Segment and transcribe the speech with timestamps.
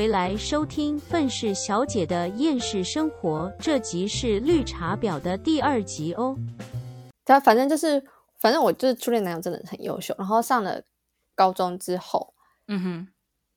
[0.00, 6.34] 回来收听《愤世小姐的厌世生活》，这集是绿茶婊的第二集哦。
[7.22, 8.02] 他反正就是，
[8.38, 10.14] 反正我就是初恋男友真的很优秀。
[10.16, 10.82] 然后上了
[11.34, 12.32] 高中之后，
[12.68, 13.08] 嗯哼，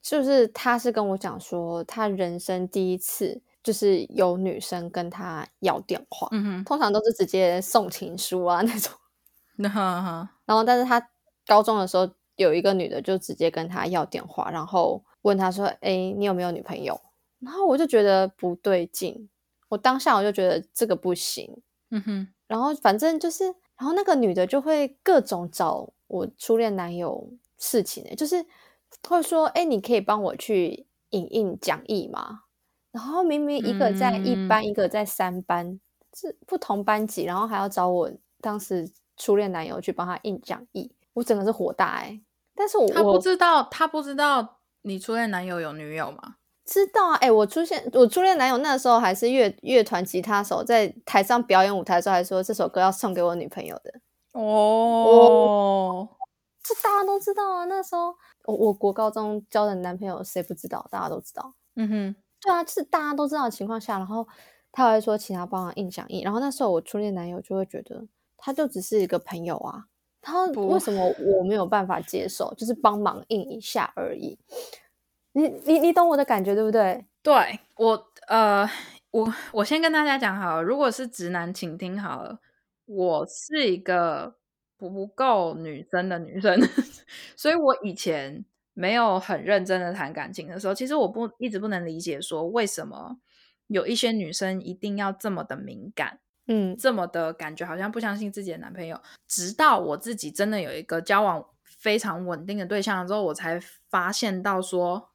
[0.01, 8.91] 就是他是跟我讲说，他人生第一次就是有女生跟他要电话，嗯哼，通常都是直接送情书啊那种。
[9.55, 11.01] 那哈哈，然后，但是他
[11.47, 16.99] 高中的时候有一个女的就直接跟他要电话，然后问他说：“哎，你有没有女朋友？”
[17.41, 19.27] 然后我就觉得不对劲，
[19.67, 21.61] 我当下我就觉得这个不行。
[21.89, 28.45] 嗯哼，然后反正就是，然后那个女的就会各种找我初恋男友事情、欸，就是
[29.07, 32.41] 会说：“哎，你可以帮我去影印讲义吗？”
[32.91, 35.79] 然后明明一个在一班，嗯一个在三班，
[36.13, 42.21] 是不同班级，然后还要找我当时初恋男友去帮他印讲义，我整个是火大哎、
[42.55, 46.35] 但是我他不知道，他不知道你初恋男友有女友吗？
[46.65, 53.93] 知道啊，哎、我出现我初恋男友那时候还是乐乐团吉他手，在台上表演舞台的时候还说这首歌要送给我女朋友的。
[54.31, 56.07] 哦，
[56.63, 57.65] 这大家都知道啊。
[57.65, 60.87] 那时候我我国高中交的男朋友谁不知道？
[60.89, 61.53] 大家都知道。
[61.75, 64.25] 嗯哼，对啊，就是大家都知道的情况下，然后
[64.71, 69.85] 他还说请他帮忙印讲义，然后那时候我初恋男友就会觉得他就只是一个朋友啊，
[70.23, 72.53] 他不为什么我没有办法接受？
[72.55, 74.39] 就是帮忙印一下而已。
[75.33, 77.05] 你你你懂我的感觉对不对？
[77.21, 78.67] 对我，呃，
[79.11, 82.39] 我我先跟大家讲好了，如果是直男，请听好了，
[82.85, 84.35] 我是一个
[84.77, 86.59] 不够女生的女生，
[87.35, 93.17] 所以我以前没有很认真的谈感情的时候，其实我不一直不能理解说为什么
[93.67, 96.19] 有一些女生一定要这么的敏感。
[96.47, 98.99] 嗯这么的感觉，好像不相信自己的男朋友。
[99.27, 103.59] 直到我自己真的有一个交往非常稳定的对象之后，我才
[103.89, 105.11] 发现到说，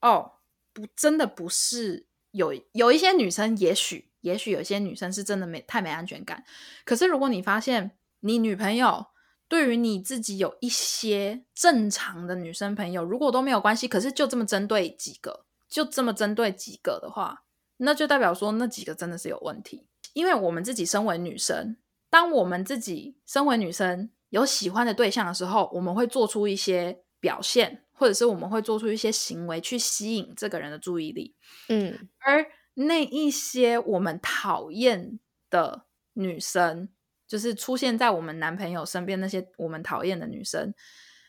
[0.00, 0.32] 哦，
[0.72, 6.44] 不，真的不是有有一些女生，也许也许有些女生是真的没太没安全感。
[6.84, 9.06] 可是如果你发现你女朋友
[9.48, 17.42] 对于你自己有一些正常的女生朋友，如果都没有关系，可是就这么针对几个，就这么针对几个的话，
[17.78, 19.88] 那就代表说那几个真的是有问题。
[20.12, 21.76] 因为我们自己身为女生，
[22.08, 31.34] 当我们自己身为女生有喜欢的对象的时候，我们会做出一些表现，或者是我们会做出一些行为去吸引这个人的注意力。
[31.68, 32.08] 嗯。
[32.18, 36.88] 而那一些我们讨厌的女生，
[37.26, 40.74] 就是出现在我们男朋友身边那些我们讨厌的女生，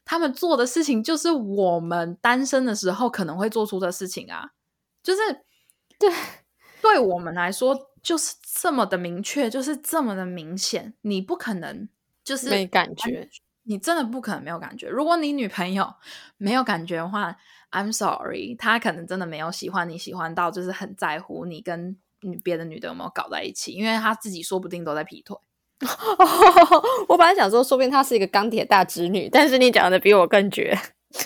[0.05, 4.51] 她们做的事情就是我们单身的时候可能会做出的事情啊，
[5.03, 5.19] 就是
[5.99, 6.09] 对。
[6.81, 11.87] 对我们来说就是这么的明确，就是这么的明显，你不可能
[12.23, 13.29] 就是没感觉，
[13.63, 14.87] 你真的不可能没有感觉。
[14.87, 15.93] 如果你女朋友
[16.37, 17.35] 没有感觉的话
[17.71, 25.37] ，I'm sorry，她可能真的没有喜欢你，喜欢到就是很在乎你跟你别的女的有没有搞在一起，因为她自己说不定都在劈腿。
[27.07, 30.77] 我本来想说，说不定她是一个钢铁大直女，但是你讲的比我更绝。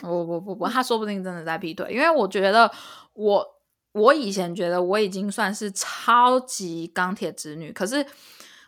[0.01, 2.71] 不不不不，她说不定真的在劈腿，因为我觉得
[3.13, 3.54] 我
[3.95, 8.05] 我以前觉得我已经算是超级钢铁直女，可是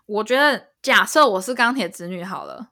[0.06, 2.70] 我觉得假设我是钢铁直女好了，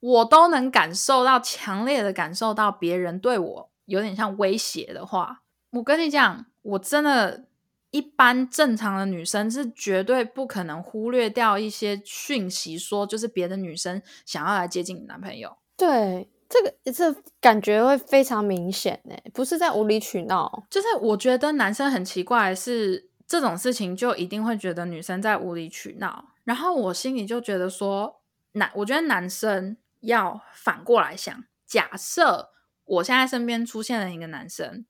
[0.00, 7.44] 我都能感受到强烈的感受到别人对我有点像威胁的话，我跟你讲，我真的。
[7.90, 15.56] 一般正常的女生是绝对不可能忽略掉一些讯息，说就是别的女生想要来接近你男朋友。
[15.74, 20.64] 对，这个这感觉会非常明显呢，不是在无理取闹。
[20.70, 28.22] 就是我觉得男生很奇怪是，这种事情就一定会觉得女生在无理取闹，然后我心里就觉得说，
[28.52, 32.50] 男，我觉得男生要反过来想，假设
[32.86, 34.86] 我现在身边出现了一个男生，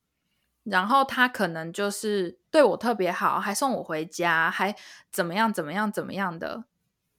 [0.62, 4.76] 然后他可能就是对我特别好，还送我回家，还
[5.10, 6.62] 怎么样怎么样怎么样的，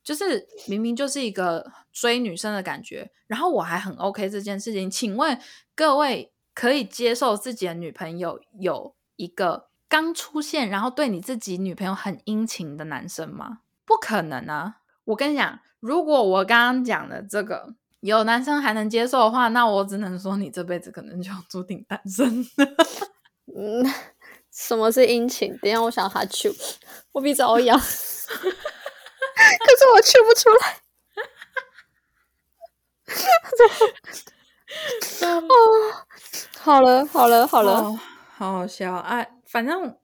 [0.09, 4.89] 就是明明就是一个追女生的感觉，然后我还很 OK 这件事情。
[4.89, 5.39] 请问
[5.75, 13.59] 各位可以接受自己的女朋友有一个刚出现，然后对你自己女朋友很殷勤的男生吗？
[13.85, 14.77] 不可能啊！
[15.03, 22.43] 我跟你讲，如果我刚刚讲的这个有男生还能接受的话，那我只能说你这辈子可能就注定单身。
[23.55, 23.85] 嗯，
[24.51, 25.55] 什么是殷勤？
[25.61, 26.51] 等一下，我想哈啾，
[27.11, 27.79] 我鼻子好痒，
[29.57, 30.81] 可是我去不出来。
[35.25, 35.27] 哦，
[36.59, 37.99] 好了，好了，好了，哦
[38.37, 39.25] 好好笑啊！
[39.45, 39.97] 反正，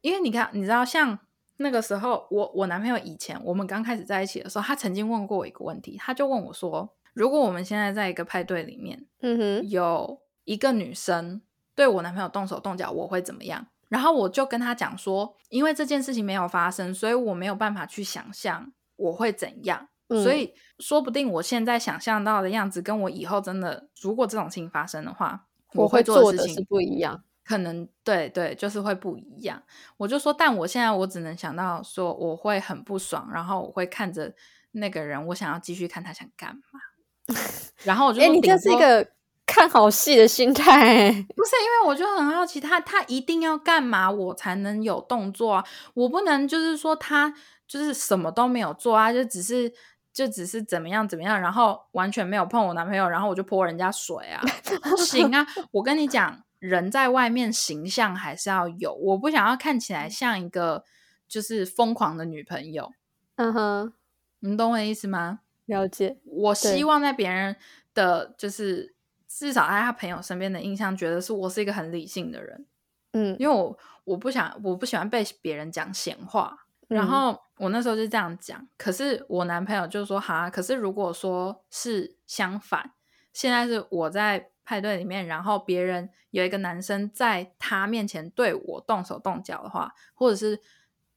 [0.00, 1.18] 因为你看，你知道，像
[1.58, 11.42] 那个时候，我我男朋友以前我们刚开始在一起的时候，他曾经问过我一个问题，他就问我说：“如果我们现在在一个派对里面，嗯哼，有一个女生
[11.74, 13.66] 对我男朋友动手动脚，我会怎么样？
[13.92, 19.88] 然后我就跟他讲说，因为这件事情没有发生，所以我没有办法去想象我会怎样。
[20.08, 27.22] 嗯所以说不定我现在想象到的样子，跟我以后真的如果这种事情发生的话，我会做的事情不一样。
[27.44, 29.62] 可能对对，就是会不一样。
[29.98, 34.34] 我就说，但我现在我只能想到说，我会很不爽，然后我会看着
[34.70, 36.80] 那个人，我想要继续看他想干嘛。
[37.84, 39.06] 然后我就哎、说你这是一个
[39.52, 41.12] 看好戏的心态、欸。
[41.36, 45.64] 不是因为我就很好奇他，他一定要干嘛我才能有动作啊？
[45.92, 47.34] 我不能就是说他
[47.68, 49.70] 就是什么都没有做啊，就只是
[50.10, 54.42] 就只是怎么样怎么样，然后完全没有碰我男朋友，然后我就泼人家水啊，
[54.82, 55.46] 不行啊！
[55.72, 60.82] 我跟你讲，人在外面形象还是要有，我不想要看起来像一个
[61.28, 62.90] 就是疯狂的女朋友，
[63.36, 63.92] 嗯哼，
[64.40, 65.40] 你懂我的意思吗？
[65.66, 66.16] 了解。
[66.24, 67.56] 我希望在别人
[67.94, 68.94] 的就是
[69.38, 72.66] 至少在他朋友身边的印象，觉得是我是一个很理性的人，
[73.12, 76.66] 嗯，因为我我不想我不喜欢被别人讲闲话。
[76.88, 82.92] 然嗯后我那时候就这样讲，可是我男朋友就说：“哈，可是如果说是相反，
[83.32, 90.60] 现在是我在派对里面，然后别人有一个男生在他面前对我动手动脚的话，或者是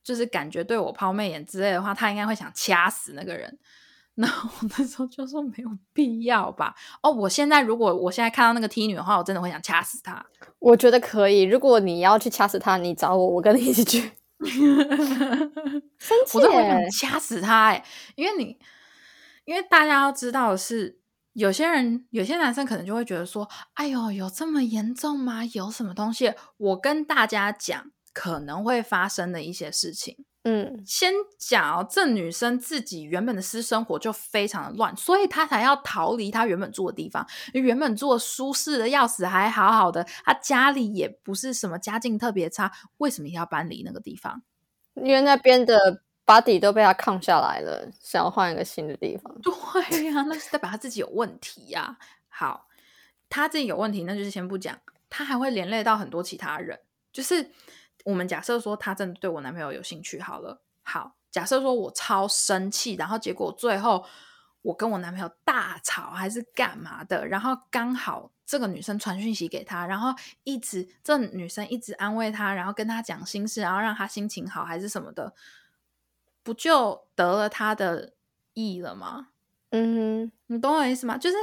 [0.01, 3.59] 就是感觉对我抛媚眼之类的话，他应该会想掐死那个人。”
[4.15, 6.73] 那我那时候就说没有必要吧。
[7.03, 10.25] 哦，我现在如果我现在看到那个 T 女的话，我真的会想掐死她。
[10.59, 11.41] 我觉得可以。
[11.41, 14.11] 如果你要去掐死她，你找我，我跟你一起去。
[15.97, 17.83] 生气我真的会想掐死她哎、
[18.15, 18.57] 因为你，
[19.45, 20.99] 因为大家要知道的是，
[21.33, 25.43] 有些人有些男生可能就会觉得说，哎呦，有这么严重吗？
[25.53, 26.33] 有什么东西？
[26.57, 30.24] 我跟大家讲可能会发生的一些事情。
[30.47, 37.25] 嗯，先讲哦，这女生自己原本的私生活就非常的乱，所以她才要逃离她原本住的地方。
[37.53, 44.43] 原本住的舒适的要死，还好好的，她家里也不是什么家境特别差，为什么要搬离那个地方？
[44.93, 49.35] 因为那边的 body 都被她抗下来了，想要换一个新的地方。
[49.89, 51.97] 对呀、那是代表她自己有问题呀、
[52.29, 52.67] 好，
[53.29, 54.77] 她自己有问题，那就是先不讲，
[55.09, 56.79] 她还会连累到很多其他人。
[57.11, 57.49] 就是
[58.05, 64.05] 我们假设说他真的对我男朋友有兴趣，好了，好，假设说我超生气，然后结果最后
[64.61, 70.13] 我跟我男朋友大吵还是干嘛的，然后刚好这个女生传讯息给他，然后
[70.43, 75.33] 一直这女生一直安慰他，然后跟他讲心事，然后让他心情好还是什么的，
[76.43, 78.13] 不就得了他的
[78.53, 79.29] 意了吗？
[79.71, 81.17] 嗯你懂我的意思吗？
[81.17, 81.35] 就是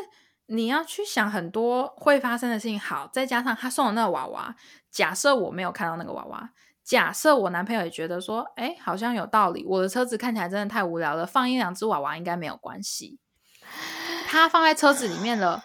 [0.47, 2.79] 你要去想很多会发生的事情。
[2.79, 4.55] 好，再加上他送的那个娃娃，
[4.93, 6.51] 假设我没有看到那个娃娃，
[6.85, 13.19] 假设我男朋友也觉得说，哎，好像有道理，我的车子看起来真的太无聊了，放一两只娃娃应该没有关系。
[14.29, 15.65] 他放在车子里面了。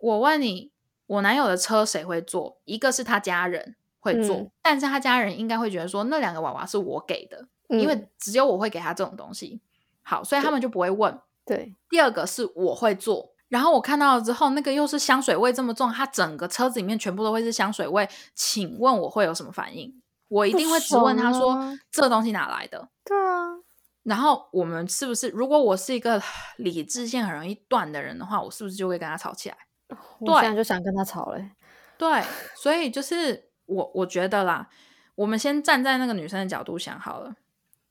[0.00, 0.70] 我问你，
[1.06, 2.60] 我男友的车谁会坐？
[2.64, 9.60] 一个是他家人会坐，嗯但是他家人应该会觉得说，那两个娃娃是我给的，嗯，因为只有我会给他这种东西。
[10.02, 11.18] 好，所以他们就不会问。
[11.44, 20.02] 对，第二个是我会做，然后我看到了之后，那个又是香水味这么重，它整个车子里面全部都会是香水味，请问我会有什么反应？
[20.28, 22.88] 我一定会质问他说啊这东西哪来的？
[23.04, 23.56] 对啊，
[24.02, 26.20] 然后我们是不是，如果我是一个
[26.58, 29.56] 理智线很容易断的人的话，我是不是就会跟他吵起来？
[30.18, 31.50] 我对现在就想跟他吵嘞。
[31.96, 32.22] 对，
[32.54, 34.68] 所以就是我我觉得啦，
[35.14, 37.34] 我们先站在那个女生的角度想好了，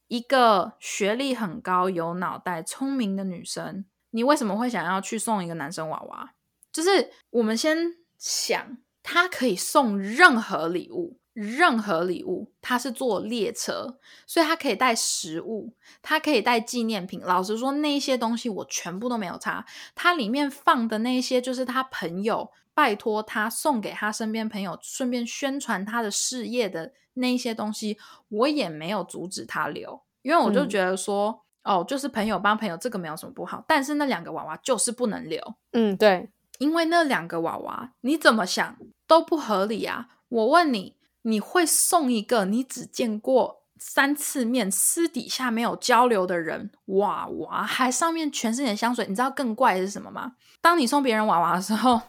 [0.08, 6.34] 一个学历很高、有脑袋、聪明的女生，你为什么会想要去送一个男生娃娃？
[6.72, 11.20] 就是我们先想，他可以送任何礼物。
[11.40, 15.72] 任何礼物，他是坐列车，所以他可以带食物，
[16.02, 17.22] 他可以带纪念品。
[17.22, 19.64] 老实说，那一些东西我全部都没有差。
[19.94, 28.00] 它里面放的那一些，就是他朋友拜托他送给他身边朋友，顺便宣传他的事业的那一些东西，
[28.30, 33.64] 我也没有阻止他留，因为我就嗯觉得说，哦，就是朋友帮朋友，这个没有什么不好。
[33.68, 40.08] 但是那两个娃娃就是不能留，嗯，对，因为那两个娃娃你怎么想都不合理啊！
[40.30, 49.06] 我问你，你会送一个你只见过三次面、私底下没有交流的人娃娃，还上面全是你的香水？
[49.08, 50.34] 你知道更怪的是什么吗？
[50.62, 52.02] 当你送别人娃娃的时候，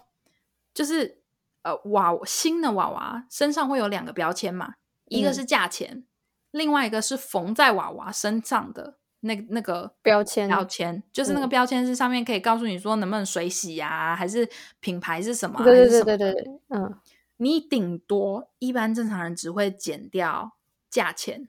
[0.73, 1.23] 就是
[1.63, 4.75] 呃娃新的娃娃身上会有两个标签嘛，
[5.07, 6.05] 一个嗯是价钱，
[6.51, 14.49] 另外一个是缝在娃娃身上的那那个标签标签，就是那个嗯标签是上面可以告诉你说能不能水洗呀、还是
[14.81, 16.99] 品牌是什么啊、对对对对对对，嗯，
[17.39, 20.53] 你顶多一般正常人只会减掉
[20.91, 21.49] 价钱，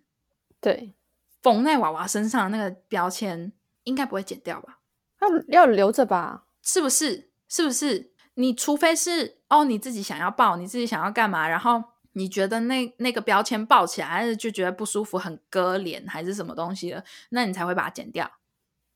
[0.59, 0.95] 对，
[1.41, 3.51] 缝在娃娃身上的那个标签
[3.83, 4.79] 应该不会减掉吧？
[5.21, 6.45] 要要留着吧。
[6.61, 7.31] 是不是？
[7.47, 8.11] 是不是？
[8.35, 18.29] 你除非是哦，你自己想要报，你自己想要干嘛，然后你觉得那那个标签抱起来，还是就觉得不舒服，很割脸，还是什么东西的，那你才会把它剪掉。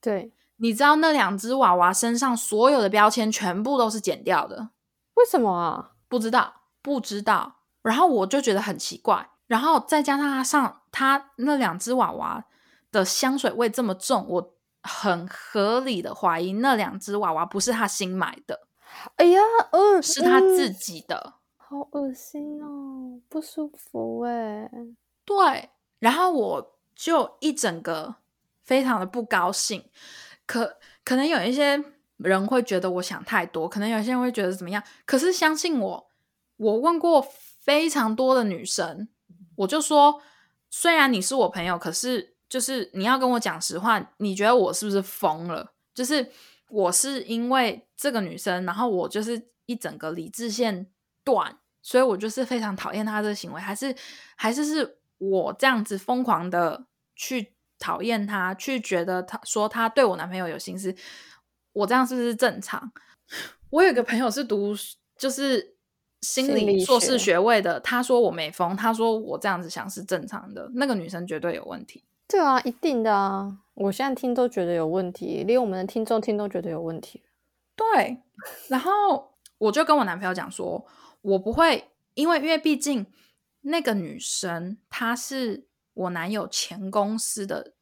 [0.01, 4.69] 对，你知道那两只娃娃身上所有的标签全部都是剪掉的，
[5.13, 5.91] 为什么啊？
[6.07, 7.57] 不知道，不知道。
[7.81, 12.45] 然后我就觉得很奇怪，然后再加上它上它那两只娃娃
[12.91, 18.67] 的香水味这么重，我很合理的怀疑那两只娃娃不是他新买的，
[19.15, 19.39] 哎呀，
[19.71, 21.35] 呃，是他自嗯己的。
[21.73, 24.69] 好恶心哦，不舒服哎。
[25.25, 28.13] 对，然后我就一整个
[28.63, 29.83] 非常的不高兴。
[30.45, 31.83] 可可能有一些
[32.17, 34.83] 人会觉得我想太多，可能有些人会觉得怎么样。
[35.05, 36.07] 可是相信我，
[36.57, 37.19] 我问过
[37.59, 39.07] 非常多的女生，
[39.55, 40.21] 我就说，
[40.69, 45.73] 虽然你是我朋友，可是就是你要跟我讲实话，你觉得我是不是疯了？
[45.95, 46.29] 就是
[46.69, 50.91] 我是因为这个女生，然后我就是一整个理智线
[51.23, 53.93] 断，所以我就是非常讨厌他这个行为，还是
[54.35, 56.85] 还是是我这样子疯狂的
[57.15, 60.95] 去讨厌他，去觉得他说他对我男朋友有心思，
[61.73, 62.91] 我这样是不是正常？
[63.69, 64.73] 我有个朋友是读
[65.17, 65.75] 就是
[66.21, 72.03] 心心理理硕士学学位的，他说我没疯，他说我这样子想是正常的，那个女生绝对有问题。
[72.25, 73.57] 对啊，一定的啊！
[73.73, 77.21] 我现在听都觉得有问题，连我们的听众听都觉得有问题。
[77.75, 78.17] 对，
[78.69, 80.83] 然后我就跟我男朋友讲说，
[81.23, 83.07] 我不会，因为因为毕竟
[83.61, 87.73] 那个女生她是我男友前公司的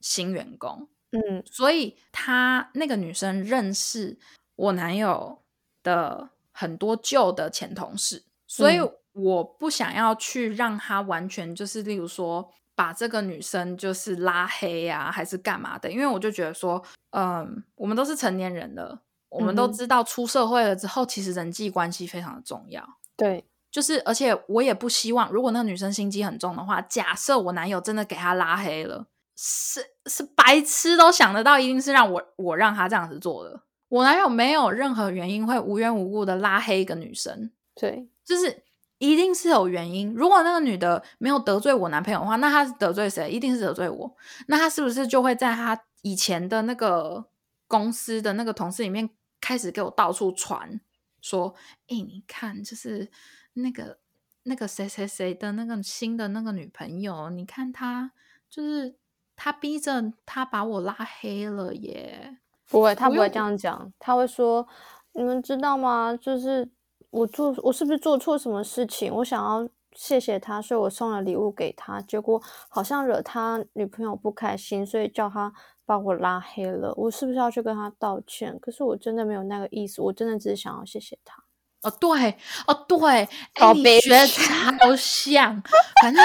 [0.00, 4.18] 新员工，嗯所以她那个女生认识
[4.56, 5.42] 我男友
[5.82, 15.90] 的很多旧的前同事，所以嗯我不想要去让她完全就是，例如说把这个女生就是拉黑啊，还是干嘛的？
[15.90, 22.82] 因为我就觉得说，嗯，我们都是成年人了，我们都知道出社会了之后，其实人际关系非常的重要。
[23.16, 29.06] 对，就是，而且我也不希望，如果那个女生心机很重的话，假设我男友真的给她拉黑了，
[29.36, 33.62] 是是白痴都想得到，一定是让我我让他这样子做的。
[33.88, 38.64] 我男友没有任何原因会无缘无故的拉黑一个女生，对，就是
[38.98, 40.12] 一定是有原因。
[40.14, 43.30] 如果那个女的没有得罪我男朋友的话，那她是得罪谁？
[43.30, 44.16] 一定是得罪我。
[44.48, 47.26] 那她是不是就会在她以前的那个
[47.66, 49.08] 公司的那个同事里面
[49.40, 50.80] 开始给我到处传，
[51.20, 51.54] 说
[51.88, 53.10] ：“诶，你看，就是
[53.54, 53.98] 那个
[54.44, 58.12] 那个谁谁谁的那个新的那个女朋友，你看她
[58.48, 58.96] 就是
[59.34, 64.66] 她逼着她把我拉黑了耶。”不会，他不会这样讲，他会说
[65.14, 66.16] ：“你们知道吗？
[66.16, 66.68] 就是
[67.10, 69.14] 我做，我是不是做错什么事情？
[69.14, 75.52] 我想要谢谢他，所以我送了礼物给他，结果好像惹他女朋友不开心，所以叫他
[75.86, 76.92] 把我拉黑了。
[76.96, 78.58] 我是不是要去跟他道歉？
[78.60, 81.42] 可是我真的没有那个意思，我真的只是想要谢谢他。
[81.82, 82.36] 哦，对，
[82.66, 83.28] 哦，对，
[83.74, 85.62] 你学超像，
[86.02, 86.22] 反正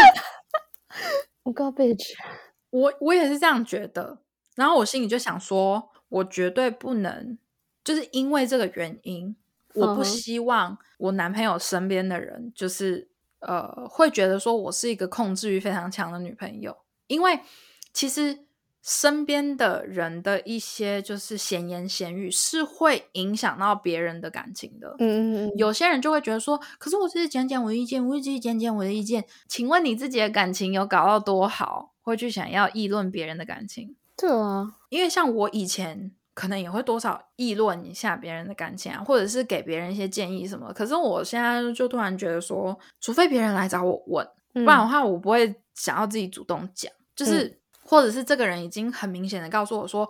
[1.44, 2.14] 我告 bitch，
[2.72, 4.20] 我我也是这样觉得，
[4.56, 7.38] 然后我心里就想说，我绝对不能，
[7.84, 9.36] 就是因为这个原因，
[9.76, 13.11] 我不希望我男朋友身边的人就是
[13.42, 16.76] 呃会觉得说我是一个控制欲非常强的女朋友，
[17.08, 17.40] 因为
[17.94, 18.46] 其实
[18.82, 29.26] 身边的人的一些就是闲言闲语是会影响到别人的感情的，嗯嗯嗯，有些人就会觉得说，可是我只是讲讲我的意见，我只是讲讲我的意见。
[29.48, 33.96] 请问你自己的感情有搞到多好，会去想要议论别人的感情？
[34.18, 40.72] 对啊，因为像我以前可能也会多少议论一下别人的感情啊，或者是给别人一些建议什么。
[40.74, 50.10] 可是我现在就突然觉得说，除非别人来找我问，不不然的话我不会想要自己主动讲，就是、或者是这个人已经很明显的告诉我说，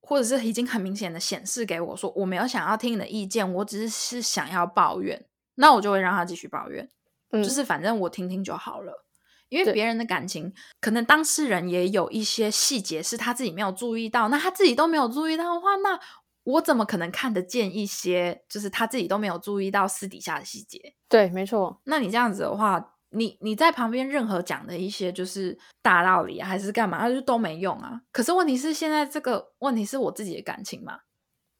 [0.00, 6.88] 或者是已经很明显的显示给我说，我没有想要听你的意见，我只是是想要抱怨，那我就会让他继续抱怨，
[7.30, 7.42] 嗯。
[7.42, 9.04] 就是反正我听听就好了。
[9.52, 16.00] 因为对别人的感情，可能当事人也有一些细节是他自己没有注意到，那他自己都没有注意到的话，那
[16.44, 20.94] 我怎么可能看得见一些就是他自己都没有注意到私底下的细节？
[21.06, 28.00] 对，没错，那你这样子的话，你你在旁边任何讲的一些就是大道理啊，还是干嘛，就都没用啊。
[28.10, 31.00] 可是问题是，现在这个问题是我自己的感情嘛，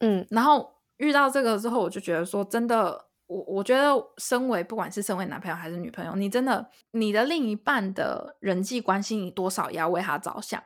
[0.00, 10.62] 嗯然后遇到这个之后，我就觉得说，真的，我我觉得身为不管是身为男朋友还是女朋友，你真的你的另一半的人际关系，你多少也要为他着想，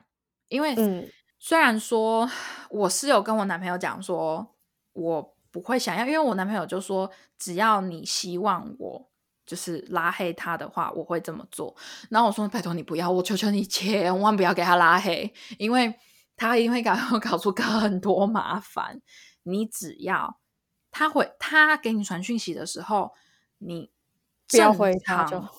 [0.49, 1.09] 因为嗯
[1.39, 2.29] 虽然说
[2.71, 4.57] 我是有跟我男朋友讲说，
[4.95, 7.09] 我不会想要，因为我男朋友就说，
[7.39, 9.11] 只要你希望我
[9.45, 11.77] 就是拉黑他的话，我会这么做。
[12.11, 15.95] 然后我说，拜托你不要，我求求你千万不要给他拉黑，因为
[16.37, 19.01] 他一定会搞 搞出更多麻烦。
[19.45, 20.41] 你只要
[20.99, 23.13] 他回他给你传讯息的时候，
[23.59, 23.91] 你
[24.49, 25.51] 不要回他就常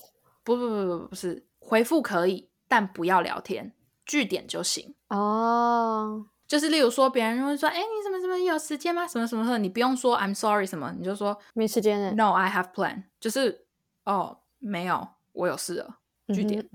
[0.42, 3.72] 不不不不不是回复可以，但不要聊天，
[4.04, 4.96] 据点就行。
[5.10, 9.06] 哦，就是例如说，别人会说：“哎，你怎么怎么有时间吗？
[9.06, 12.10] 什么什么什么？”你不用说 “I'm sorry” 什么，你就说没时间呢。
[12.16, 13.64] “No, I have plan”，就是
[14.04, 15.98] 哦，没有，我有事了。
[16.34, 16.68] 据点，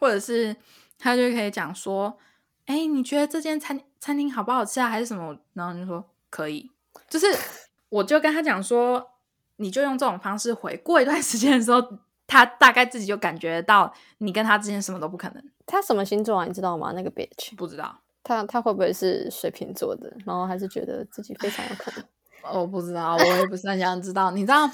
[0.00, 0.56] 或者是
[0.96, 2.18] 他就可以讲说
[2.64, 4.88] ：“哎，你觉得这间餐餐厅好不好吃啊？
[4.88, 6.70] 还是什么？”然后你就说可以，
[7.10, 7.26] 就是
[7.94, 9.04] 我就跟他讲说，
[9.56, 10.76] 你就用这种方式回。
[10.78, 11.80] 过一段时间的时候，
[12.26, 15.42] 他大概自己就感觉到你跟他之间什么都不可能。
[15.64, 16.44] 他什么星座啊？
[16.44, 16.92] 你知道吗？
[16.96, 20.12] 那个 bitch，不知道，他他会不会是水瓶座的？
[20.26, 22.04] 然后还是觉得自己非常有可能？
[22.60, 24.32] 我不知道，我也不是很想知道。
[24.32, 24.68] 你知道，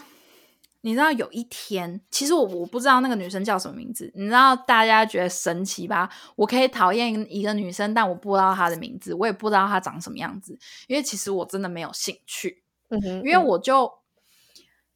[0.81, 4.11] 你知道有一天，其实我我不知道那个女生叫什么名字。
[4.15, 6.09] 你知道大家觉得神奇吧？
[6.37, 10.59] 我可以讨厌一个女生，但我不知道她的名字，我也不知道她长什么样子，
[10.89, 12.63] 因为其实我真的没有兴趣。
[12.91, 13.93] 嗯哼，因为我就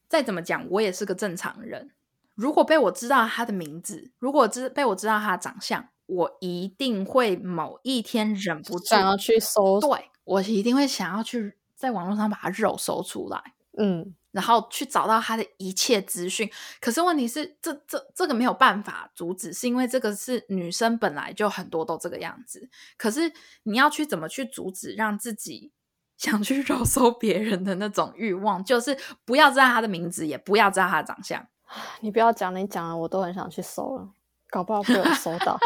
[0.08, 1.90] 再怎么讲，我也是个正常人。
[2.34, 13.40] 如果被我知道他的名字，如果知被我知道他的长相，我一定会某一天忍不住想要去搜，对我一定会想要去在网络上把他肉搜出来，
[13.78, 16.50] 嗯，然后去找到他的一切资讯。
[16.80, 22.68] 可是问题是，这这这个没有办法阻止，是因为这个是女生本来就很多都这个样子。
[22.96, 23.32] 可是
[23.62, 25.70] 你要去怎么去阻止，让自己
[26.16, 31.46] 想去肉搜别人的那种欲望，就是不要知道他的名字，也不要知道他的长相。
[32.00, 34.08] 你不要讲了，你讲了，我都很想去搜了，
[34.50, 35.58] 搞不好被我 搜到。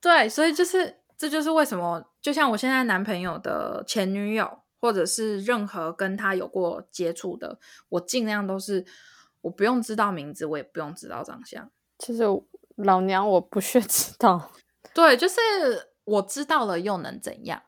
[0.00, 7.58] 对，所以就是这就是为什么，就像我现在男朋友的前女友，或者是任何跟他有过接触的，
[7.90, 8.86] 我尽量都是
[9.42, 11.70] 我不用知道名字，我也不用知道长相。
[11.98, 12.24] 其实
[12.76, 14.50] 老娘我不屑知道，
[14.94, 15.34] 对，就是
[16.04, 17.60] 我知道了又能怎样？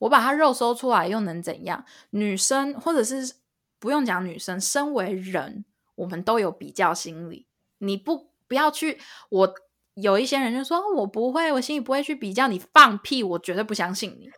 [0.00, 1.84] 我把它肉搜出来又能怎样？
[2.10, 3.36] 女生或者是
[3.78, 7.46] 不用讲女生，身为人，我们都有比较心理。
[7.78, 8.98] 你不不要去
[9.30, 9.54] 我。
[9.94, 12.48] 有一些人就说我不会，我心里不会去比较。
[12.48, 14.30] 你放屁，我绝对不相信你。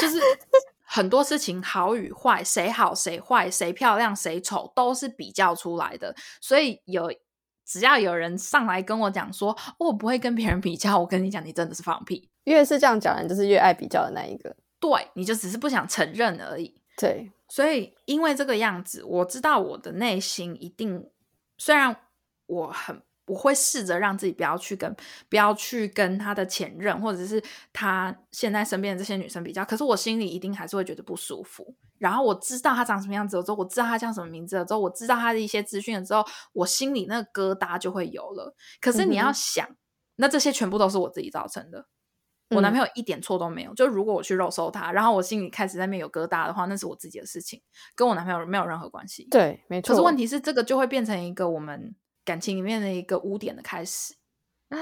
[0.00, 0.20] 就是
[0.84, 6.14] 很多事情好与坏，谁好谁坏，谁漂亮谁丑，都是比较出来的。
[6.40, 7.12] 所以有
[7.64, 12.28] 只要有人上来跟我讲说、我不会跟别人比较，我跟你讲，你真的是放屁。
[12.44, 14.54] 越是这样讲人，就是越爱比较的那一个。
[14.80, 16.74] 对，你就只是不想承认而已。
[16.96, 21.08] 对，所以因为这个样子，我知道我的内心一定，
[21.56, 21.94] 虽然
[22.46, 23.00] 我很。
[23.26, 24.92] 我会试着让自己不要去跟
[25.28, 27.40] 不要去跟他的前任或者是
[27.72, 31.72] 他现在身边的这些女生比较，可是我心里一定还是会觉得不舒服。
[31.98, 38.52] 然后我知道他长什么样子了之后，我知道他叫什么名字了之后，我知道他的一些资讯了之后，我心里那个疙瘩就会有了。
[38.80, 39.76] 可是你要想，嗯、
[40.16, 41.86] 那这些全部都是我自己造成的。
[42.50, 43.72] 我男朋友一点错都没有。
[43.72, 47.60] 嗯、就如果我去肉搜他，然后我心里开始在那边有疙瘩的话，那是我自己的事情，
[47.94, 49.26] 跟我男朋友没有任何关系。
[49.30, 49.94] 对，没错。
[49.94, 51.94] 可是问题是，这个就会变成一个我们。
[52.22, 54.14] 感情里面的一个污点的开始
[54.68, 54.78] 啊！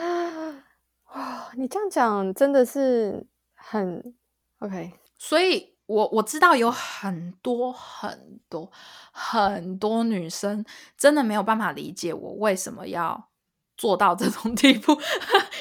[1.14, 4.14] 哇，你这样讲真的是很
[4.58, 4.92] OK。
[5.16, 8.70] 所以我我知道有很多很多
[9.12, 10.62] 很多女生
[10.96, 13.27] 真的没有办法理解我为什么要
[13.78, 14.92] 做到这种 地步，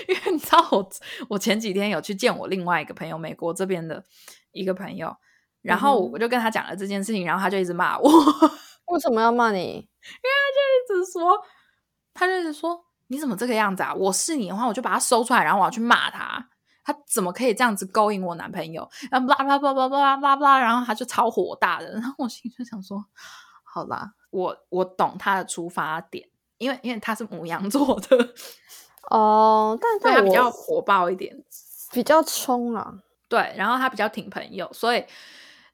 [0.10, 0.90] 因为你知道我
[1.30, 4.04] 我前几天有去见我另外一个朋友，美国这边的
[4.52, 5.16] 一个朋友，
[5.62, 8.10] 然后我就跟他讲了这件事情，然后他就一直骂我。
[8.92, 9.60] 为什么要骂你？
[9.60, 11.38] 因为他就一直说。
[12.20, 13.94] 他就是说：“你怎么这个样子啊？
[13.94, 16.50] 我是你的话，我就把他收出来，然后我要去骂他。
[16.84, 18.90] 他怎么可以这样子勾引我男朋友？
[19.12, 21.92] 然后巴拉巴拉巴拉巴拉，然后他就超火大的。
[21.94, 23.06] 然后我心里就想说：
[23.64, 26.28] 好啦，我我懂他的出发点，
[26.58, 28.34] 因为因为他是母羊座的
[29.10, 31.44] 哦，但他比较火爆一点，
[31.92, 33.02] 比较冲啊。
[33.30, 35.04] 对，然后他比较挺朋友，所以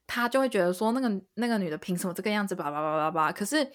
[0.06, 2.54] 他就会觉得说那个那个女的凭什么这个样子？
[2.54, 3.32] 叭叭叭叭叭。
[3.32, 3.70] 可是。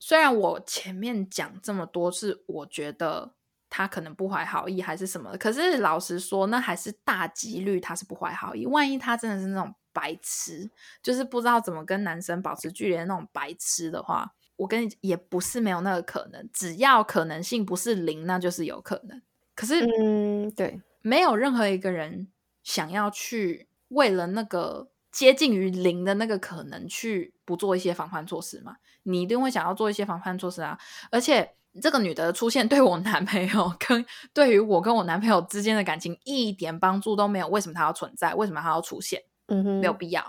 [0.00, 3.32] 虽然我前面讲这么多，是我觉得
[3.70, 8.66] 他可能不怀好意还是什么，可是老实说，那还是大几率他是不怀好意。
[8.66, 10.70] 万一他真的是那种白痴，
[11.02, 16.48] 就是不知道怎么跟男生保持距离的那种白痴的话，我跟你也不是没有那个可能。
[16.52, 19.20] 只要可能性不是零，那就是有可能。
[19.54, 22.28] 可是，嗯，对，没有任何一个人
[22.62, 28.76] 想要去为了那个接近于零的那个可能去不做一些防范措施嘛。
[29.04, 30.78] 你一定会想要做一些防范措施啊！
[31.10, 37.46] 而且这个女的出现对我男朋友跟对于我跟我男朋友之间的感情一点帮助都没有。
[37.48, 38.34] 为什么她要存在？
[38.34, 39.20] 为什么她要出现？
[39.48, 40.24] 嗯哼，没有必要。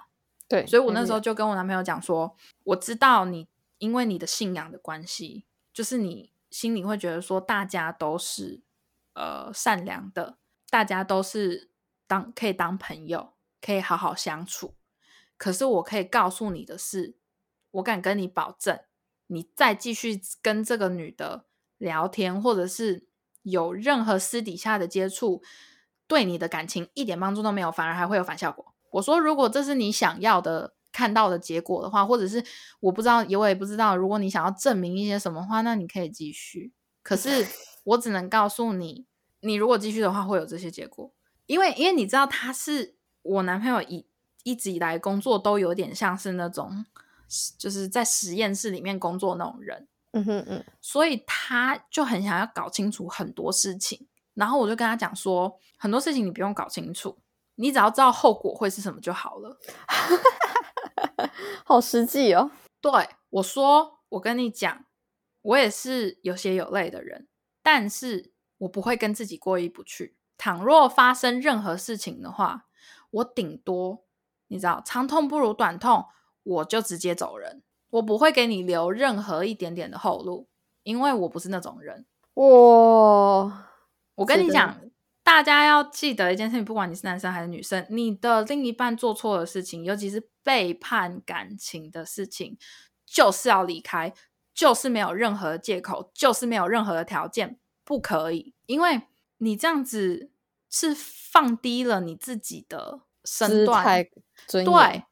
[0.49, 2.35] 对，所以我那时候就跟我男朋友讲说，
[2.65, 8.61] 我知道你因为你的信仰的关系，就是你心里会觉得说大家都是
[9.13, 10.37] 呃善良的，
[10.69, 11.69] 大家都是
[12.07, 14.75] 当可以当朋友，可以好好相处。
[15.37, 17.17] 可是我可以告诉你的是，
[17.71, 18.79] 我敢跟你保证，
[19.27, 21.45] 你再继续跟这个女的
[21.77, 23.09] 聊天，或者是
[23.41, 25.43] 有任何私底下的接触，
[26.07, 28.73] 对你的感情一点帮助都没有，反而还会有反效果。
[28.91, 32.41] 我说，如果这是你想要的看到的结果的话，或者是
[32.79, 36.71] 我不知道，我也不知道，如果你想要证明一些什么话，那你可以继续。
[37.03, 37.45] 可是
[37.83, 39.05] 我只能告诉你，
[39.41, 41.11] 你如果继续的话，会有这些结果。
[41.47, 44.07] 因为，因为你知道，他是我男朋友以
[44.43, 46.85] 一直以来工作都有点像是那种，
[47.57, 49.89] 就是在实验室里面工作那种人。
[50.13, 54.07] 嗯哼嗯，所以他就很想要搞清楚很多事情。
[54.33, 57.17] 然后我就跟他讲说，很多事情你不用搞清楚。
[57.57, 59.57] 你只要知道后果会是什么就好了，
[61.65, 62.51] 好实际哦。
[62.81, 62.91] 对
[63.29, 64.85] 我说，我跟你讲，
[65.41, 67.27] 我也是有血有泪的人，
[67.63, 70.15] 但是我不会跟自己过意不去。
[70.37, 72.67] 倘若发生任何事情的话，
[73.11, 74.05] 我顶多
[74.47, 76.05] 你知道，长痛不如短痛，
[76.43, 80.47] 我就直接走人，我不会给你留任何一点点的后路，
[80.83, 82.05] 因为我不是那种人。
[82.33, 83.51] 我，
[84.15, 84.79] 我跟你讲。
[85.25, 92.55] 大家要记得一件事情，不管你是男生还是女生，你的另一半做错的事情，尤其是背叛感情的事情，
[93.07, 94.13] 就是要离开，
[94.53, 99.01] 就是没有任何借口，就是没有任何的条件，不可以，因为
[99.39, 100.29] 你这样子
[100.69, 103.83] 是放低了你自己的身段，
[104.63, 105.03] 对，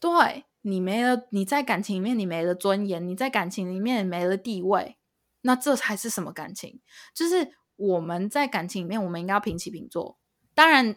[0.00, 4.96] 对你没了，你在感情里面你没了尊严，你在感情里面没了地位，
[5.42, 6.80] 那这才是什么感情？
[7.14, 7.54] 就是。
[7.82, 10.16] 我们在感情里面，我们应该要平起平坐。
[10.54, 10.94] 当然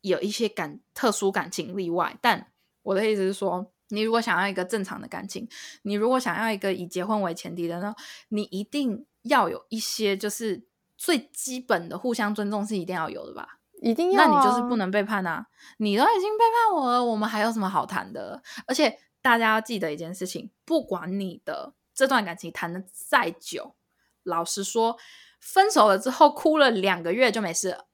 [0.00, 2.50] 有一些感特殊感情例外，但
[2.82, 5.48] 我的意思是说，你如果想要一个正常的感情，
[5.82, 7.94] 你如果想要一个以结婚为前提的呢，
[8.30, 10.66] 你一定要有一些就是
[10.96, 13.60] 最基本的互相尊重是一定要有的吧？
[13.80, 15.46] 一定要，那你就是不能背叛啊！
[15.78, 18.42] 你都已经背叛我了，我们还有什么好谈的？
[18.66, 23.76] 而且大家要记得一件事情，不管你的这段感情谈的再久，
[24.24, 24.98] 老实说。
[25.44, 27.86] 分手了之后哭了两个月就没事了。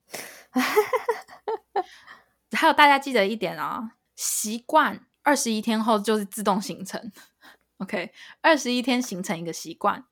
[2.53, 7.11] 还有大家记得一点啊，习惯二十一天后就是自动形成。
[7.79, 10.05] OK，二十一天形成一个习惯，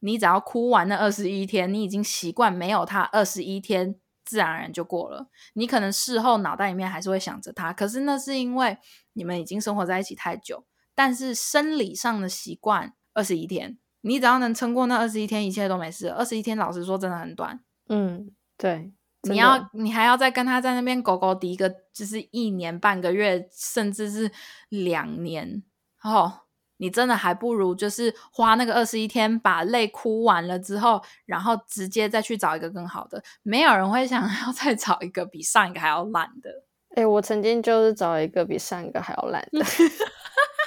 [0.00, 5.28] 你只要哭完那二十一天，你已经习惯没有他二十一天，自然而然就过了。
[5.54, 8.78] 你可能事后脑袋里面还是会想着他，可是那是因为
[9.12, 10.64] 你们已经生活在一起太久。
[10.94, 13.78] 但是生理上的习惯二十一天。
[14.02, 16.10] 你只要能撑过那二十一天，一切都没事。
[16.10, 17.60] 二十一天，老实说，真的很短。
[17.88, 18.92] 嗯，对。
[19.28, 24.32] 你要，你还要再跟他在那边狗狗敌一个，就是一年半个月，甚至是
[24.70, 25.62] 两年。
[26.02, 26.32] 哦，
[26.78, 33.22] 你真的还不如就是花那个二十一天，把泪哭完了之后，然后直接再去找一个更好的。
[33.42, 36.50] 没有人会想 要再找一个比上一个还要烂的。
[36.96, 39.62] 哎，我曾经就是找一个比上一个还要烂的。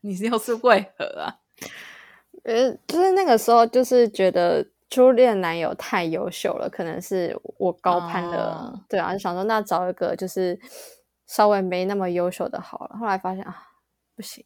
[0.00, 1.36] 你又是为何啊？
[2.44, 10.58] 呃，就是那个时候，就是觉得初恋男友太优秀了，可能是我高攀的，对啊，就想说那找一个就是
[11.26, 12.96] 稍微没那么优秀的好了。
[12.96, 13.68] 后来发现啊，
[14.16, 14.44] 不行。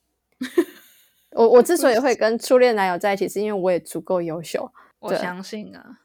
[1.30, 4.70] 我我之所以会跟初恋男友在一起，是因为我也足够优秀。
[4.98, 6.00] 我相信啊，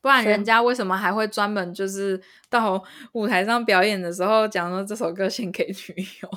[0.00, 6.30] 不然人家为什么还会专门就是到舞台上表演的时候讲说这首歌献给女友？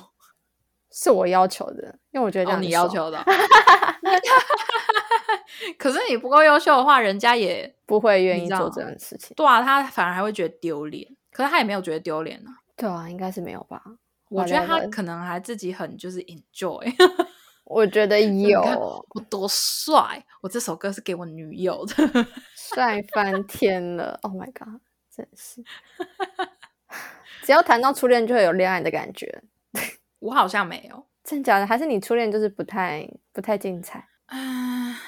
[0.92, 3.24] 是我要求的，因为我觉得这样你要求的。
[5.78, 9.34] 可是你不够优秀的话，人家也 不会愿意做这件事情。
[9.36, 11.08] 对啊，他反而还会觉得丢脸。
[11.32, 12.52] 可是他也没有觉得丢脸呢。
[12.76, 13.82] 对啊，应该是没有吧？
[14.30, 16.86] 我觉得他可能还自己很就是 enjoy。
[17.66, 20.26] 我觉得有，我多帅！
[20.42, 21.96] 我这首歌是给我女友的，
[22.56, 24.80] 帅翻天了！Oh my god，
[25.14, 25.62] 真是！
[27.44, 29.44] 只要谈到初恋，就会有恋爱的感觉。
[30.20, 31.68] 我好像没有，真假的？
[31.68, 35.00] 还是你初恋就是不太不太精彩啊？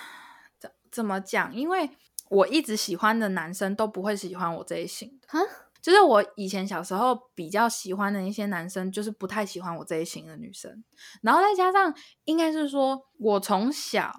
[0.60, 1.54] 怎怎么讲？
[1.56, 1.90] 因为
[2.30, 5.40] 我一直喜欢的男生都不会喜欢我这一型的哈。
[5.82, 10.84] 就是我以前小时候比较喜欢的一些男生，就是不太喜欢我这一型的女生。
[11.24, 11.92] 然后再加上，
[12.26, 14.14] 应该是说我从小，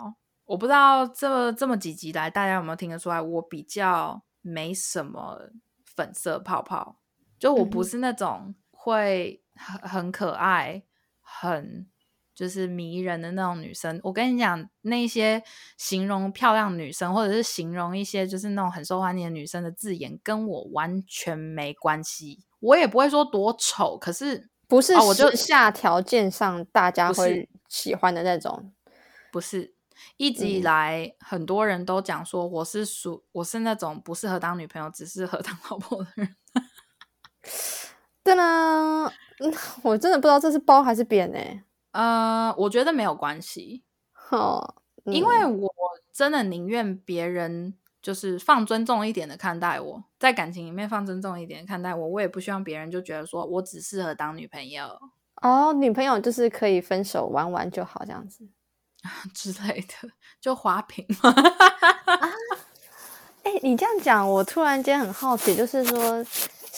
[0.47, 3.21] 我不知道这这么几集来，大家有没有听得出来？
[3.21, 5.51] 我比较没什么
[5.85, 6.97] 粉色泡泡，
[7.39, 9.45] 就我不是那种会。
[9.61, 10.83] 很很可爱，
[11.21, 11.87] 很
[12.35, 14.01] 就是迷人的那种女生。
[14.03, 15.43] 我跟你讲，那些
[15.77, 22.45] 形容漂亮女生，或者是形容一些就是那种很受欢迎的女生的字眼，跟我完全没关系。
[22.61, 28.73] 我也不会说多丑，可是不是我就下条件上大家会喜欢的那种。
[29.31, 29.75] 不是
[30.17, 36.37] 一直以来很多人都讲说我是属我是那种不适合当女朋友，只适合当老婆的人。
[38.23, 39.11] 对呢。
[39.83, 41.65] 我真的不知道这是包还是贬哎。
[41.93, 43.83] 呃，我觉得没有关系，
[44.31, 45.69] 哦，因为我
[46.13, 54.87] 真的宁愿别人就是放尊重一点的看待我，在感情里面放尊重一点看待我，我也不希望别人就觉得说我只适合当女朋友
[55.41, 58.47] 哦，女朋友就是可以分手玩玩就好这样子
[59.35, 61.35] 之类的，就花瓶嘛。
[63.43, 66.23] 哎，你这样讲，我突然间很好奇，就是说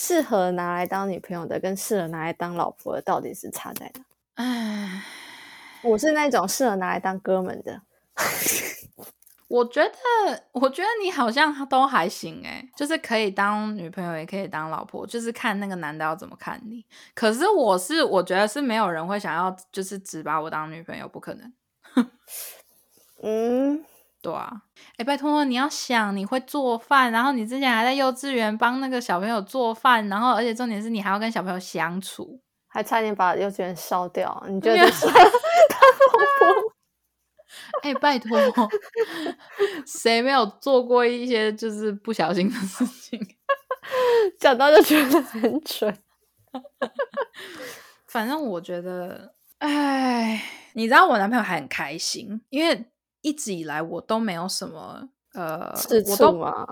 [0.02, 4.04] 适合拿来当女朋友的，跟适合拿来当老婆的，到底是差在哪？
[4.34, 5.04] 唉，
[5.84, 7.80] 我是那种适合拿来当哥们的。
[9.46, 16.84] 我觉得，我觉得你好像都还行哎，就是可以当女朋友，也可以当老婆，就是看那个男的要怎么看你。
[17.14, 21.52] 可是我是，我觉得是没有人会想要，就是只把我当女朋友，不可能。
[23.22, 23.84] 嗯，
[24.22, 24.50] 对啊。
[24.96, 32.40] 哎，拜托，你要想你会做饭，然后你之前还在幼稚园帮那个小朋友做饭，然后而且重点是你还要跟小朋友相处。
[32.68, 35.26] 还差点把幼稚园烧掉，你觉得是他 老
[36.38, 36.72] 婆？
[37.82, 38.38] 哎，拜托，
[39.86, 43.20] 谁没有做过一些就是不小心的事情？
[44.40, 45.94] 讲到就觉得很蠢。
[48.06, 52.86] 反正我觉得，哎，你知道我男朋友还很开心，因为
[53.22, 55.72] 一直以来我都没有什么呃，
[56.10, 56.66] 我都啊？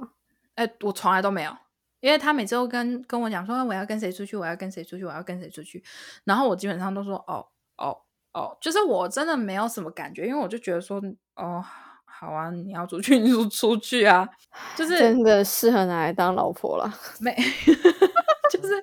[0.57, 1.57] 哎，我从来都没有。
[2.01, 5.85] 因为他每次都跟跟我讲说我要跟谁出去，我要跟谁出去，我要跟谁出去，
[6.25, 7.95] 然后我基本上都说哦哦
[8.33, 10.99] 哦，就是我真的没有什么感觉，因为我就觉得说
[11.37, 11.63] 哦
[12.07, 14.27] 好啊，你要出去 你就出去啊，
[14.75, 17.37] 就是真的适合拿来当老婆了，没，
[18.51, 18.83] 就是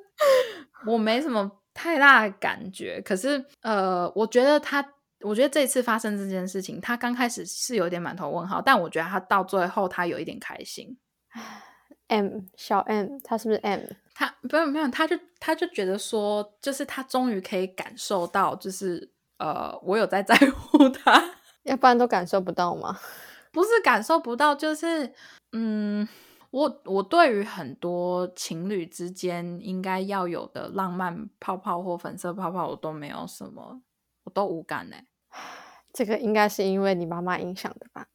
[0.85, 4.87] 我没什么太大的感觉，可是呃，我觉得他，
[5.21, 10.97] 我觉得这次发生这件事情，他刚开始是有点满头问号，但我觉得他到最后他有一点开心。
[12.07, 13.81] M 小 M，他是不是 M？
[14.13, 21.21] 他不用不用，他就他就觉得说，就是他终于可以感受到，就是呃，我有在 在乎他，
[21.63, 22.97] 要不然都感受不到吗？
[23.51, 25.11] 不是感受不到，就是
[25.51, 26.07] 嗯，
[26.51, 33.81] 我我对于很多情侣之间应该要有的浪漫泡泡或粉色泡泡，我都没有什么，
[34.27, 34.97] 我都无感呢。
[35.93, 38.05] 这个应该是因为你妈妈影响的吧？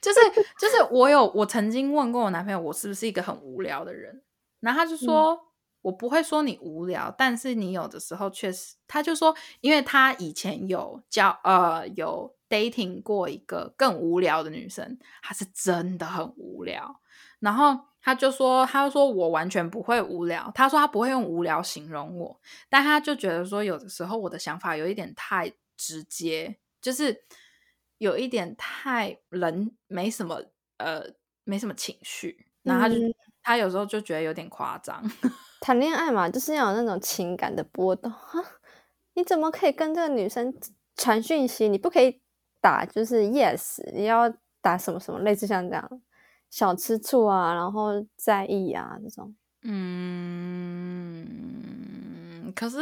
[0.00, 0.18] 就 是
[0.58, 4.22] 就是，我有我曾经问过我男朋友，我是不是一个很无聊的人？
[4.60, 5.38] 然后他就说，
[5.82, 17.00] 我不会说你无聊，但是你有的时候确实，他就说，因为他以前有交呃有 dating 过一个更无聊的女生，她是真的很无聊。
[17.38, 17.78] 然后
[18.08, 27.24] 他就说，他就说我完全不会无聊，他说他不会用无聊形容我，但他就觉得说，有的时候我的想法有一点太直接，就是。
[27.98, 30.40] 有一点太人没什么
[30.76, 31.02] 呃
[31.42, 32.94] 没什么情绪，然后他就
[33.42, 35.02] 他有时候就觉得有点夸张。
[35.60, 38.40] 谈恋爱嘛，就是要有那种情感的波动哈。
[39.14, 40.54] 你怎么可以跟这个女生
[40.94, 41.68] 传讯息？
[41.68, 42.22] 你不可以
[42.60, 46.02] 打就是 yes，你要打什么什么类似像这样
[46.50, 49.34] 小吃醋啊，然后在意啊这种。
[49.62, 51.26] 嗯，
[52.54, 52.76] 可是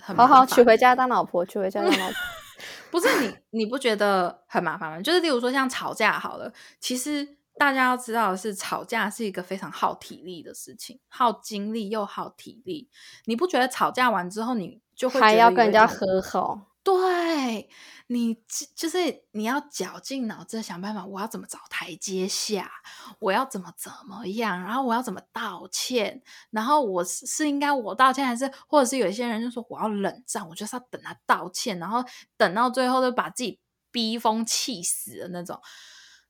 [0.00, 2.14] 好好娶回家当老婆，娶回家当老婆。
[2.90, 5.00] 不是你，你不觉得很麻烦吗？
[5.02, 7.26] 就是例如说像吵架好了，其实
[7.58, 12.88] 大家要知道的是，吵架是一个非常耗体力的事情，耗精力又耗体力。
[13.24, 16.70] 你不觉得吵架完之后，你就会还要跟人家和好？
[16.84, 17.68] 对
[18.06, 18.42] 你
[18.76, 22.70] 就是你要绞尽脑汁想办法，我要怎么找台阶下，
[23.18, 32.04] 我要怎么怎么样，然后我要怎么道歉，然后我是是应该我道歉，还是或者是有一些人就说我要冷战，我就是要等他道歉，然后
[32.36, 33.58] 等到最后就把自己
[33.90, 35.58] 逼疯气死的那种，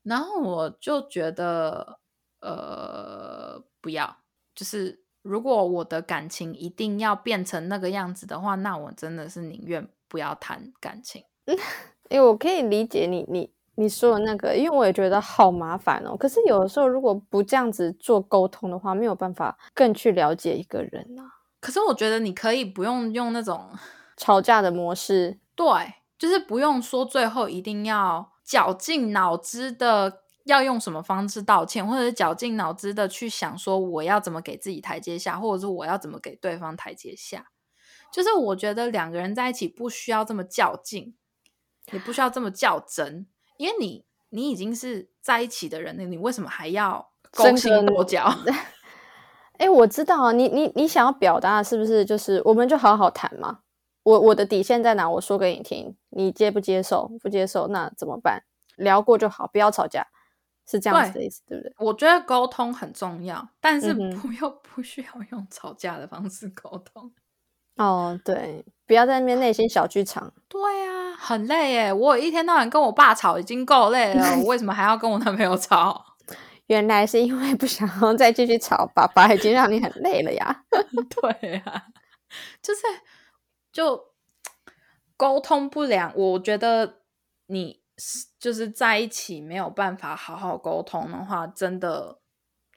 [0.03, 1.99] 然后我就觉得
[2.39, 4.17] 呃不要，
[4.53, 9.89] 就是如果我的感情一定要变成那个样子的话，那我真的是宁愿。
[10.07, 11.25] 不要谈感情，
[12.09, 16.15] 因为我可以理解你你你说的那个，因为我也觉得好麻烦哦。
[16.15, 21.23] 可是有的时候如果不这样子做沟通的话，没有办法更去了解一个人啊。
[21.59, 23.69] 可是我觉得你可以不用用那种
[24.17, 25.65] 吵架的模式，对，
[26.17, 37.47] 就是不用说最后一定要绞尽脑汁的要用什么方式道歉，或者是绞尽脑汁的去想说我要怎么给自己台阶下，或者是我要怎么给对方台阶下。
[38.13, 41.15] 就是我觉得两个人在一起不需要这么较劲，
[41.91, 48.31] 也不需要这么较真，因为你你已经是在一起的人了，你为什么还要勾心斗角？
[49.57, 53.59] 哎，我知道啊，你你你想要表达的是不是就是我们就好好谈嘛？
[54.03, 55.09] 我我的底线在哪？
[55.09, 57.09] 我说给你听，你接不接受？
[57.21, 58.43] 不接受那怎么办？
[58.75, 60.05] 聊过就好，不要吵架。
[60.67, 61.73] 是这样子的意思，对不对？
[61.77, 67.13] 我觉得沟通很重要，但是 不要不需要用吵架的方式沟通。
[67.77, 70.31] 哦，对，不要在那边内心小剧场。
[70.47, 71.93] 对啊，很累耶！
[71.93, 76.05] 我一天到晚跟我爸吵已经够累了，我为什么还要跟我男朋友吵？
[76.67, 80.63] 原来是因为不想要再继续吵，爸爸已经让你很累了呀。
[81.21, 81.83] 对啊，
[82.61, 82.81] 就是
[83.71, 84.01] 就
[85.17, 87.01] 沟通不良，我觉得
[87.47, 87.81] 你
[88.39, 92.19] 就是在一起没有办法好好沟通的话，真的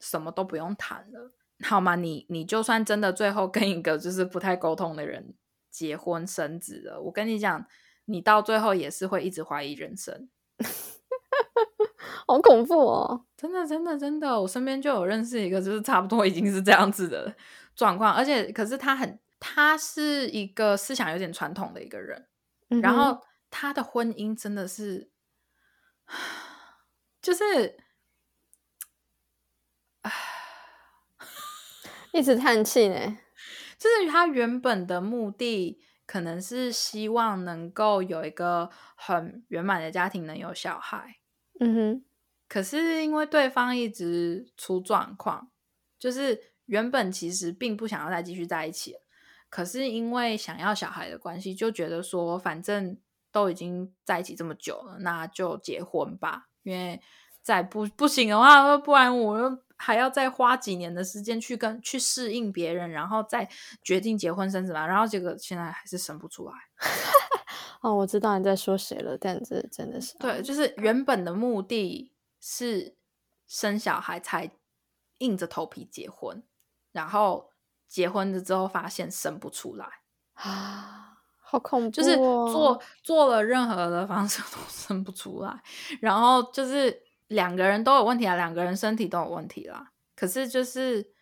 [0.01, 1.33] 什么都不用谈了，
[1.65, 1.97] 好吗？
[1.97, 5.35] 你你就算真的最后跟一个就是不太沟通的人
[5.71, 7.67] 结婚生子了，我跟你讲，
[8.07, 10.29] 你到最后也是会一直怀疑人生。
[12.27, 13.25] 好恐怖哦！
[13.37, 17.35] 真的，真的，真的，我身边就有认识一个，就是差不多已经是这样子的
[17.75, 22.27] 状况，而且可是他很，他是一个思想有点传统的一个人，
[22.71, 25.11] 嗯然后他的婚姻真的是，
[27.23, 27.77] 就是，
[32.13, 33.19] 一直叹气呢。
[33.79, 41.17] 就是他原本的目的可能是希望能够有一个很圆满的家庭，能有小孩，
[41.61, 42.05] 嗯哼，
[42.49, 45.51] 可是因为对方一直出状况，
[45.99, 49.01] 就是原本其实并不想要再继续在一起了，
[49.49, 52.99] 可是因为想要小孩的关系，就觉得说反正
[53.31, 56.49] 都已经在一起这么久了，那就结婚吧。
[56.65, 57.01] 因为
[57.43, 63.49] 再不不行的话，不然我又还要再花几年的时间去跟去适应别人，然后再
[63.83, 64.87] 决定结婚生子嘛。
[64.87, 66.55] 然后结果现在还是生不出来。
[67.81, 72.97] 哦，我知道你在说谁了，但这真的是对，就是原本的目的是
[73.47, 74.51] 生小孩，才
[75.19, 76.43] 硬着头皮结婚，
[76.91, 77.53] 然后
[77.87, 79.87] 结婚了之后发现生不出来，
[80.35, 85.63] 啊，好恐怖、哦，就是做做了任何的方式都生不出来，
[86.01, 89.93] 然后就是两个人都有问题啊，两个人身体都有问题啦。
[90.17, 91.13] 可是就是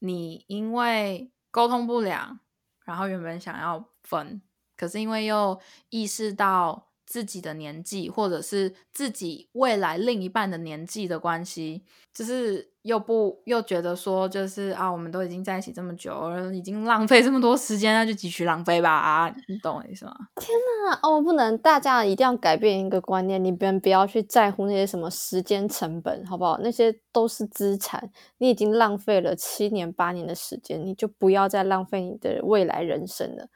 [0.00, 2.40] 你因为沟通不良，
[2.84, 4.42] 然后原本想要分，
[4.76, 11.82] 可是因为又意识到自己的年纪，或者是自己未来另一半的年纪的关系，
[12.14, 16.14] 就是又不又觉得说，就是啊，我们都已经在一起这么久，
[16.52, 20.14] 已经浪费这么多时间，那就继续浪费吧，啊，你懂我意思吗？
[20.36, 26.60] 那哦，不能，大家一定要改变一个观念，你们不要去在乎那些什么时间成本，好不好？
[26.62, 33.48] 那些都是资产，你已经浪费了七年八年的时间，你就不要再浪费你的未来人生了。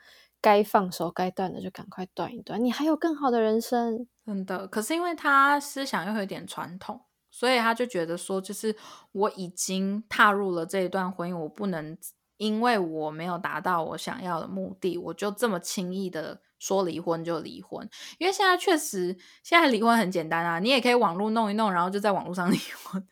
[0.44, 4.06] 该放手、该断的就赶快断一断，你还有更好的人生。
[4.26, 8.76] 真的，可是因为他思想又有点传统，所以他就觉得说，就是
[9.12, 11.96] 我已经踏入了这一段婚姻，我不能
[12.36, 17.88] 因为我没有达到我想要的目的，我就这么轻易的说离婚就离婚。
[18.18, 23.02] 因为现在确实，现在离婚很简单啊，你也可以网络弄一弄，然后就在网络上 离婚，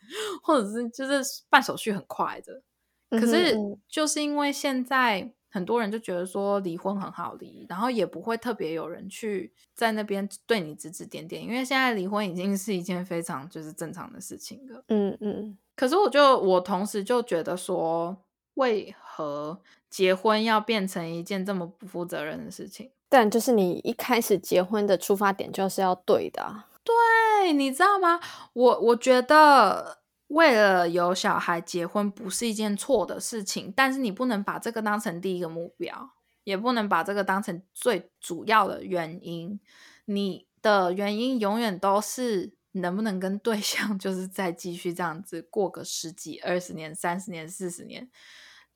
[0.43, 2.63] 或者是就是办手续很快的。
[3.11, 3.57] 可是
[3.89, 14.83] 就是因为现在很多人就觉得说离婚很好离，然后也不会特别有人去在那边对你指指点点，因为现在离婚已经是一件非常就是正常的事情了。
[14.89, 18.17] 嗯嗯，可是我就我同时就觉得说，
[18.55, 19.61] 为何
[19.91, 22.91] 结婚要变成一件这么不负责任的事情？
[23.11, 26.69] 但就是你一开始结婚的出发点就是要对的、啊。
[26.83, 28.19] 对，你知道吗？
[28.55, 29.99] 我我觉得
[30.33, 36.11] 为了有小孩结婚不是一件错的事情，但是你不能把这个当成第一个目标，
[36.45, 39.61] 也不能把这个当成最主要的原因。
[40.07, 48.09] 你的原因永远都是能不能跟对象 就是再继续这样子过个十几、二十年、三十年、四十年。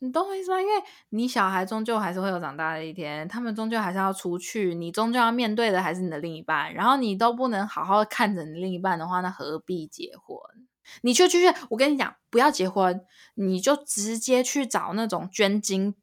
[0.00, 0.60] 你懂我意思吗？
[0.60, 0.74] 因为
[1.08, 10.65] 你小孩终究还是会有长大的一天，他们终究还是要出去，你终究要面对的还是你的另一半，然后你都不能好好看着你另一半的话，那何必结婚？
[11.02, 15.94] 你就去，我跟你讲，不要结婚，你就直接去找那种捐精，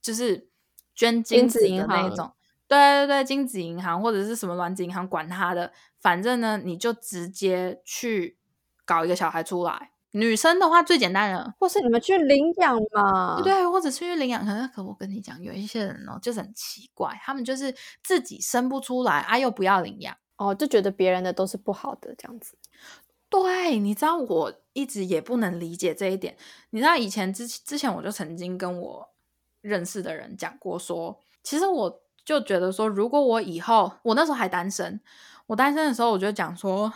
[0.00, 0.48] 就是
[0.94, 2.32] 捐精精子子银行的那种，
[2.68, 8.38] 对对对，精子银行或者是什么卵子银行，管他的，反正呢，你就直接去
[8.84, 9.92] 搞一个小孩出来。
[10.12, 13.42] 女生的话最简单了，或是你们去领养嘛？
[13.42, 14.46] 对，或者是去领养。
[14.46, 20.16] 可是，可我跟你讲，有一些人哦，就是很奇怪，他们就是自己生不出来啊，又不要领养。
[20.38, 22.56] 哦，就觉得别人的都是不好的这样子。
[23.28, 26.36] 对，你知道，我一直也不能理解这一点。
[26.70, 29.08] 你知道，以前之之前我就曾经跟我
[29.60, 35.00] 认识的人讲过说，其实我就觉得说，如果我以后我那时候还单身，
[35.46, 36.92] 我单身的时候我就讲说，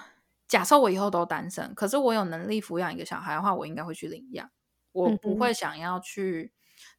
[0.46, 4.50] 假设我以后都单身，可是我有能力抚养一个小孩的话，我应该会去领养，
[4.92, 6.52] 我不会想要去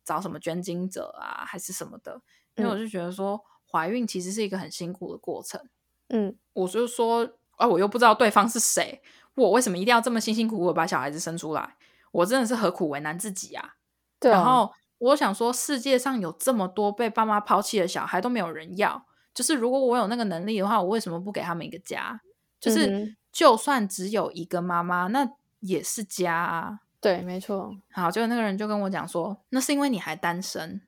[0.03, 2.21] 找什么捐精者啊，还是什么的，
[2.55, 5.61] 因为我嗯就觉得说，怀孕其实是一个很辛苦的过程。
[6.09, 9.01] 嗯，我就说啊，我又不知道对方是谁，
[9.35, 11.75] 我为什么一定要这么辛辛苦苦地把小孩子生出来？
[12.11, 13.75] 我真的是何苦为难自己啊？
[14.19, 22.21] 对啊，然后我想说，世界上有这么多被爸妈抛弃的小孩都没有人要，就是如果我有那个能力的话，我为什么不给他们一个家？
[22.59, 25.25] 就是、嗯就算只有一个妈妈，那
[25.61, 26.79] 也是家啊。
[26.99, 30.81] 对，没错，好，结果那个人就跟我讲说，那是因为你还单身，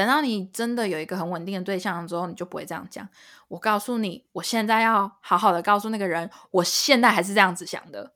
[0.00, 3.06] 等到你真的有一个很稳定的对象之后，你就不会这样讲。
[3.48, 8.14] 我告诉你，我现在要好好的告诉那个人，我现在还是这样子想的。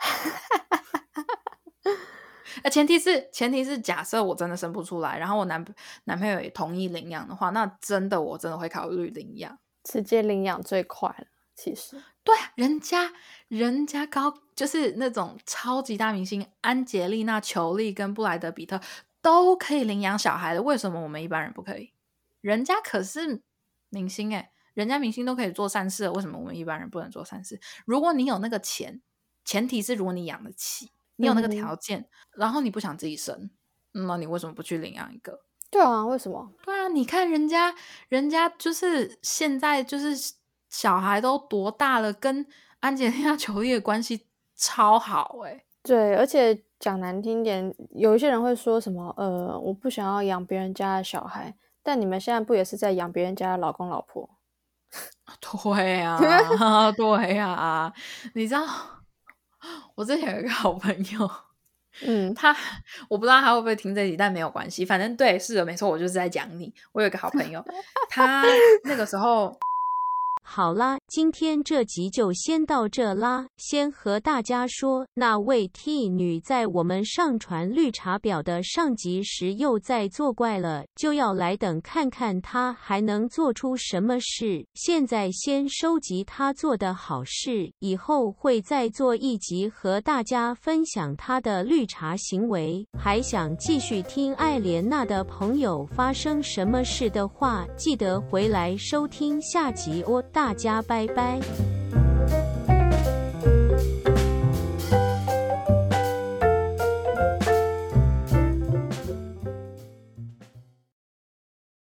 [2.62, 5.64] 呃，前提是前提是假设我真的生不出来，然后我男
[6.04, 9.58] 男朋友也同意领养的话，那真的我真的会考虑领养。
[9.82, 11.24] 直接领养最快了。
[11.54, 13.10] 其实，对啊，人家
[13.48, 18.78] 人家高就是那种超级大明星，安杰丽娜·裘丽跟布莱德·比特
[19.22, 21.94] 都可以领养小孩的，为什么我们一般人不可以？
[22.40, 23.40] 人家可是
[23.88, 27.60] 明星诶、人家明星都可以做善事了，为什么我们一般人不能做善事？
[27.86, 29.00] 如果你有那个钱，
[29.44, 33.50] 前提是如果你养得起，你有那个条件，然后你不想自己生，
[33.94, 35.44] 嗯那你为什么不去领养一个？
[35.70, 36.52] 对啊，为什么？
[36.64, 37.74] 对啊，你看人家，
[38.08, 40.34] 人家就是现在就是
[40.68, 42.46] 小孩都多大了，跟
[42.80, 54.28] 安吉丽娜·裘丽的关系超好哎、对，而且讲难听点，有一些人会说什么，呃，我不想要养别人家的小孩，但你们现在不也是在养别人家的老公老婆？
[55.40, 56.18] 对呀、
[56.96, 57.92] 对呀、
[58.34, 58.64] 你知道，
[59.94, 61.30] 我之前有一个好朋友，
[62.06, 62.54] 嗯，他
[63.08, 66.72] 我不知道他会不会听这集，但没有关系，反正对，是的，没错，我就是在讲你。
[66.92, 67.64] 我有一个好朋友，
[68.08, 68.44] 他
[68.84, 69.58] 那个时候
[70.44, 73.46] 好啦，今天这集就先到这啦。
[73.56, 84.66] 先和大家说，那位 T 女在我们上传绿茶婊的上集时又在作怪了，就要来等看看她还能做出什么事。
[84.74, 92.86] 现在先收集她做的好事，以后会再做一集和大家分享她的绿茶行为。
[92.98, 100.22] 还想继续听艾莲娜的朋友发生什么事的话，记得回来收听下集哦。
[100.32, 102.01] 大家拜拜。